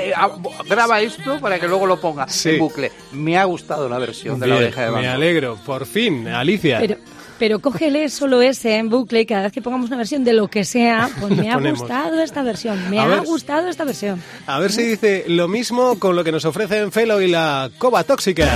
Graba 0.70 1.02
esto 1.02 1.40
para 1.40 1.60
que 1.60 1.68
luego 1.68 1.86
lo 1.86 2.00
ponga 2.00 2.28
Sí. 2.28 2.50
en 2.52 2.60
bucle. 2.60 2.92
Me 3.12 3.38
ha 3.38 3.44
gustado 3.46 3.88
la 3.90 3.98
versión 4.00 4.40
de 4.40 4.48
la 4.48 4.56
oreja 4.56 4.82
de 4.84 4.90
Van 4.90 5.02
me 5.02 5.08
alegro. 5.08 5.58
Por 5.66 5.86
fin, 5.86 6.28
Alicia. 6.28 6.80
Pero, 6.80 6.98
pero 7.40 7.60
cógele 7.60 8.10
solo 8.10 8.42
ese 8.42 8.76
en 8.78 8.90
bucle 8.90 9.22
y 9.22 9.26
cada 9.26 9.44
vez 9.44 9.52
que 9.52 9.62
pongamos 9.62 9.88
una 9.88 9.98
versión 9.98 10.24
de 10.24 10.34
lo 10.34 10.48
que 10.48 10.64
sea, 10.66 11.10
pues 11.20 11.32
me 11.38 11.52
ha 11.52 11.58
gustado 11.58 12.22
esta 12.22 12.44
versión. 12.44 12.90
Me 12.90 13.00
A 13.00 13.04
ha 13.04 13.08
ver. 13.08 13.22
gustado 13.22 13.68
esta 13.68 13.84
versión. 13.84 14.22
A 14.48 14.60
ver 14.60 14.72
si 14.72 14.84
dice 14.84 15.26
lo 15.28 15.48
mismo 15.48 16.00
con 16.00 16.16
lo 16.16 16.24
que 16.24 16.32
nos 16.32 16.46
ofrecen 16.46 16.92
Felo 16.92 17.22
y 17.22 17.28
la 17.28 17.70
Coba 17.78 18.04
Tóxica. 18.04 18.50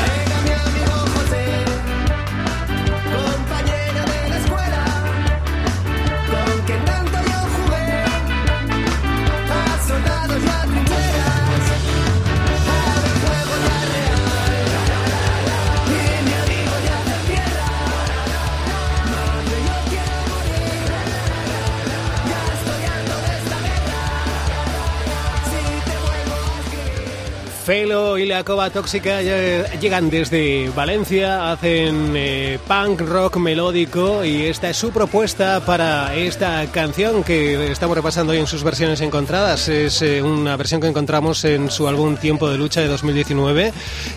Felo 27.70 28.18
y 28.18 28.26
la 28.26 28.44
Coba 28.44 28.72
Tóxica 28.72 29.22
llegan 29.22 30.10
desde 30.10 30.72
Valencia, 30.76 31.52
hacen 31.52 32.14
eh, 32.16 32.58
punk 32.68 33.02
rock 33.02 33.38
melódico 33.38 34.26
y 34.26 34.48
esta 34.48 34.72
es 34.72 34.78
su 34.78 34.90
propuesta 34.90 35.64
para 35.64 36.16
esta 36.16 36.66
canción 36.72 37.24
que 37.24 37.72
estamos 37.72 37.96
repasando 37.96 38.32
hoy 38.34 38.40
en 38.40 38.48
sus 38.48 38.64
versiones 38.64 39.02
encontradas. 39.02 39.68
Es 39.68 40.02
eh, 40.02 40.20
una 40.24 40.58
versión 40.58 40.82
que 40.82 40.88
encontramos 40.88 41.46
en 41.46 41.70
su 41.70 41.88
álbum 41.88 42.18
Tiempo 42.18 42.50
de 42.50 42.58
Lucha 42.58 42.82
de 42.82 42.88
2019 42.88 43.72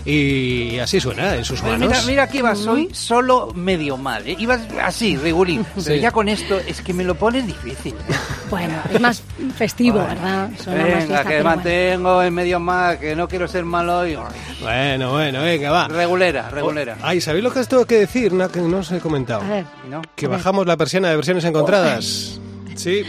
y 0.06 0.78
así 0.78 0.98
suena 0.98 1.36
en 1.36 1.44
sus 1.44 1.62
manos. 1.62 1.90
Mira, 1.90 2.02
mira 2.06 2.28
que 2.30 2.38
ibas 2.38 2.66
hoy 2.66 2.88
solo 2.94 3.52
medio 3.54 3.98
mal, 3.98 4.26
¿eh? 4.26 4.34
ibas 4.38 4.62
así, 4.82 5.18
regulín. 5.18 5.62
Pero 5.74 5.96
Sí. 5.96 6.00
ya 6.00 6.10
con 6.10 6.30
esto 6.30 6.58
es 6.58 6.80
que 6.80 6.94
me 6.94 7.04
lo 7.04 7.16
pones 7.16 7.46
difícil. 7.46 7.94
Bueno, 8.48 8.74
es 8.90 8.98
más 8.98 9.22
festivo, 9.58 9.98
¿verdad? 9.98 10.48
Suena 10.62 10.78
más 10.84 10.86
Venga, 10.88 10.96
fiesta, 11.06 11.22
que 11.24 11.28
pero 11.28 11.42
bueno. 11.42 11.56
mantengo 11.56 12.22
en 12.22 12.34
medio 12.34 12.58
mal, 12.60 12.98
que 12.98 13.14
no 13.14 13.28
quiero 13.28 13.41
quiero 13.42 13.52
ser 13.52 13.64
malo 13.64 14.06
y... 14.06 14.16
Bueno, 14.60 15.12
bueno, 15.12 15.42
venga, 15.42 15.70
va. 15.72 15.88
Regulera, 15.88 16.48
regulera. 16.48 16.96
Ay, 17.02 17.20
¿sabéis 17.20 17.42
lo 17.42 17.52
que 17.52 17.58
os 17.58 17.68
tengo 17.68 17.84
que 17.84 17.96
decir? 17.98 18.32
No, 18.32 18.48
que 18.48 18.60
no 18.60 18.78
os 18.78 18.92
he 18.92 19.00
comentado. 19.00 19.42
A 19.42 19.48
ver. 19.48 19.64
¿No? 19.90 20.00
Que 20.14 20.28
bajamos 20.28 20.64
la 20.64 20.76
persiana 20.76 21.10
de 21.10 21.16
versiones 21.16 21.44
encontradas. 21.44 22.38
Sí. 22.76 23.02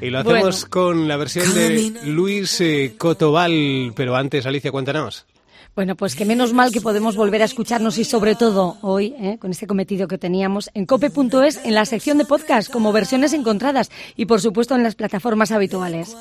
Y 0.00 0.10
lo 0.10 0.20
hacemos 0.20 0.40
Bueno. 0.40 0.66
con 0.70 1.08
la 1.08 1.16
versión 1.16 1.52
de 1.52 1.92
Luis 2.04 2.60
eh, 2.60 2.94
Cotobal. 2.96 3.92
Pero 3.96 4.14
antes, 4.14 4.46
Alicia, 4.46 4.70
cuéntanos. 4.70 5.26
Bueno, 5.74 5.96
pues 5.96 6.14
que 6.14 6.24
menos 6.24 6.52
mal 6.52 6.70
que 6.70 6.80
podemos 6.80 7.16
volver 7.16 7.42
a 7.42 7.46
escucharnos 7.46 7.98
y 7.98 8.04
sobre 8.04 8.36
todo 8.36 8.76
hoy, 8.82 9.14
¿eh? 9.18 9.38
con 9.40 9.50
este 9.50 9.66
cometido 9.66 10.06
que 10.06 10.18
teníamos, 10.18 10.70
en 10.74 10.86
cope.es, 10.86 11.60
en 11.64 11.74
la 11.74 11.86
sección 11.86 12.18
de 12.18 12.24
podcast, 12.26 12.70
como 12.70 12.92
versiones 12.92 13.32
encontradas 13.32 13.90
y 14.14 14.26
por 14.26 14.40
supuesto 14.40 14.76
en 14.76 14.82
las 14.82 14.94
plataformas 14.94 15.50
habituales. 15.50 16.14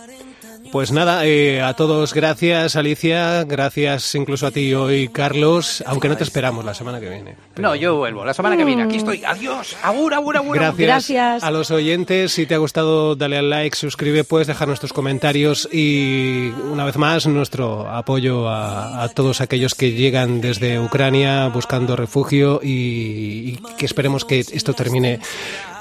Pues 0.71 0.93
nada, 0.93 1.25
eh, 1.25 1.61
a 1.61 1.73
todos 1.73 2.13
gracias, 2.13 2.77
Alicia. 2.77 3.43
Gracias 3.43 4.15
incluso 4.15 4.47
a 4.47 4.51
ti 4.51 4.73
hoy, 4.73 5.09
Carlos. 5.09 5.83
Aunque 5.85 6.07
no 6.07 6.15
te 6.15 6.23
esperamos 6.23 6.63
la 6.63 6.73
semana 6.73 7.01
que 7.01 7.09
viene. 7.09 7.35
Pero- 7.53 7.67
No, 7.67 7.75
yo 7.75 7.97
vuelvo. 7.97 8.23
La 8.23 8.33
semana 8.33 8.55
que 8.55 8.63
viene 8.63 8.83
aquí 8.83 8.95
estoy. 8.95 9.21
Adiós. 9.25 9.75
Agur, 9.83 10.13
agur, 10.13 10.37
agur. 10.37 10.55
Gracias, 10.55 10.87
Gracias. 10.87 11.43
a 11.43 11.51
los 11.51 11.71
oyentes. 11.71 12.31
Si 12.31 12.45
te 12.45 12.55
ha 12.55 12.57
gustado, 12.57 13.17
dale 13.17 13.37
al 13.37 13.49
like, 13.49 13.75
suscribe, 13.75 14.23
puedes 14.23 14.47
dejar 14.47 14.69
nuestros 14.69 14.93
comentarios 14.93 15.67
y 15.73 16.51
una 16.71 16.85
vez 16.85 16.95
más 16.95 17.27
nuestro 17.27 17.89
apoyo 17.89 18.47
a, 18.47 19.03
a 19.03 19.09
todos 19.09 19.41
aquellos 19.41 19.75
que 19.75 19.91
llegan 19.91 20.39
desde 20.39 20.79
Ucrania 20.79 21.47
buscando 21.49 21.97
refugio 21.97 22.61
y, 22.63 22.69
y 22.69 23.59
que 23.77 23.85
esperemos 23.85 24.23
que 24.23 24.39
esto 24.39 24.73
termine 24.73 25.19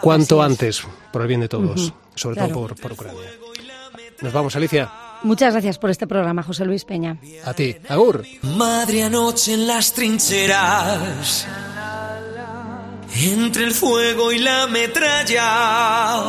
cuanto 0.00 0.42
antes 0.42 0.82
por 1.12 1.22
el 1.22 1.28
bien 1.28 1.40
de 1.42 1.48
todos, 1.48 1.92
sobre 2.16 2.34
claro. 2.36 2.52
todo 2.54 2.66
por, 2.66 2.80
por 2.80 2.92
Ucrania. 2.92 3.20
Nos 4.20 4.32
vamos, 4.32 4.56
Alicia. 4.56 4.90
Muchas 5.22 5.52
gracias 5.52 5.78
por 5.78 5.90
este 5.90 6.06
programa, 6.06 6.42
José 6.42 6.64
Luis 6.64 6.84
Peña. 6.84 7.18
A 7.44 7.52
ti. 7.54 7.76
Agur. 7.88 8.24
Madre 8.42 9.02
anoche 9.04 9.54
en 9.54 9.66
las 9.66 9.92
trincheras, 9.92 11.46
entre 13.14 13.64
el 13.64 13.72
fuego 13.72 14.32
y 14.32 14.38
la 14.38 14.66
metralla, 14.66 16.22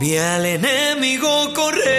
vi 0.00 0.16
al 0.16 0.46
enemigo 0.46 1.52
correr. 1.54 1.92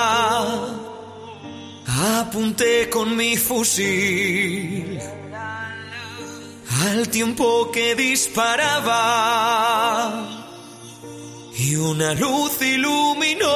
apunté 2.20 2.90
con 2.90 3.16
mi 3.16 3.38
fusil 3.38 4.93
al 6.86 7.08
tiempo 7.10 7.72
que 7.72 7.96
disparaba 7.96 8.92
y 11.56 11.76
una 11.76 12.14
luz 12.14 12.62
iluminó 12.62 13.50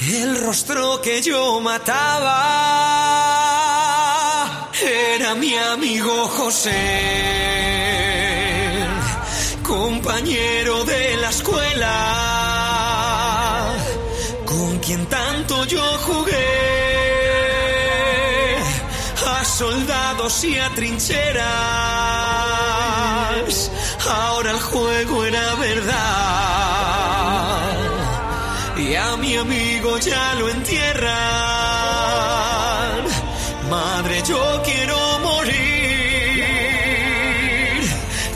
el 0.00 0.40
rostro 0.40 1.00
que 1.00 1.22
yo 1.22 1.60
mataba. 1.60 2.38
Era 4.82 5.34
mi 5.36 5.56
amigo 5.56 6.26
José, 6.28 6.72
compañero 9.62 10.84
de 10.84 11.16
la 11.18 11.30
escuela, 11.30 11.94
con 14.46 14.78
quien 14.78 15.06
tanto 15.06 15.64
yo 15.66 15.82
jugué 16.06 16.49
soldados 19.60 20.42
y 20.44 20.58
a 20.58 20.68
trincheras. 20.70 21.44
Ahora 24.08 24.50
el 24.52 24.60
juego 24.60 25.24
era 25.26 25.54
verdad. 25.56 25.96
Y 28.78 28.94
a 28.94 29.16
mi 29.18 29.36
amigo 29.36 29.98
ya 29.98 30.34
lo 30.36 30.48
entierran. 30.48 31.10
Madre, 33.68 34.22
yo 34.26 34.62
quiero 34.64 34.98
morir. 35.28 35.54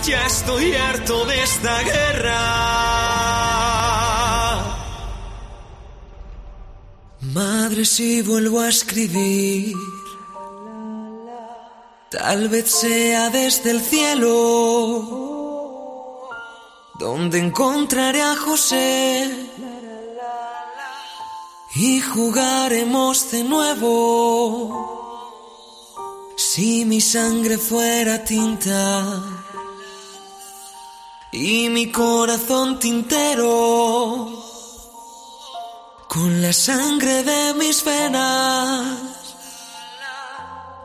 Ya 0.04 0.26
estoy 0.26 0.74
harto 0.74 1.24
de 1.24 1.42
esta 1.42 1.74
guerra. 1.90 2.42
Madre, 7.38 7.86
si 7.86 8.20
vuelvo 8.20 8.60
a 8.60 8.68
escribir. 8.68 9.74
Tal 12.18 12.48
vez 12.48 12.70
sea 12.70 13.28
desde 13.30 13.72
el 13.72 13.80
cielo, 13.80 14.30
donde 16.96 17.38
encontraré 17.40 18.22
a 18.22 18.36
José 18.36 19.28
y 21.74 22.00
jugaremos 22.00 23.32
de 23.32 23.42
nuevo. 23.42 24.92
Si 26.36 26.84
mi 26.84 27.00
sangre 27.00 27.58
fuera 27.58 28.22
tinta 28.22 29.20
y 31.32 31.68
mi 31.68 31.90
corazón 31.90 32.78
tintero, 32.78 34.28
con 36.06 36.40
la 36.40 36.52
sangre 36.52 37.24
de 37.24 37.54
mis 37.54 37.82
venas 37.84 39.13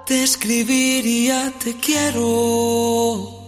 te 0.10 0.24
escribiría 0.24 1.54
te 1.60 1.76
quiero. 1.76 3.38